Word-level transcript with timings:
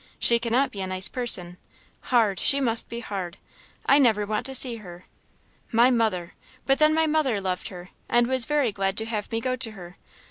She 0.17 0.39
cannot 0.39 0.71
be 0.71 0.81
a 0.81 0.87
nice 0.87 1.07
person; 1.07 1.57
hard 2.09 2.39
she 2.39 2.59
must 2.59 2.89
be 2.89 3.01
hard; 3.01 3.37
I 3.85 3.99
never 3.99 4.25
want 4.25 4.47
to 4.47 4.55
see 4.55 4.77
her. 4.77 5.05
My 5.71 5.91
mother! 5.91 6.33
But 6.65 6.79
then 6.79 6.95
my 6.95 7.05
mother 7.05 7.39
loved 7.39 7.67
her, 7.67 7.89
and 8.09 8.25
was 8.25 8.45
very 8.45 8.71
glad 8.71 8.97
to 8.97 9.05
have 9.05 9.31
me 9.31 9.39
go 9.41 9.55
to 9.57 9.71
her. 9.73 9.97